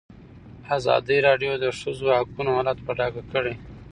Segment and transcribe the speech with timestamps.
[0.77, 3.53] ازادي راډیو د د ښځو حقونه حالت په ډاګه کړی.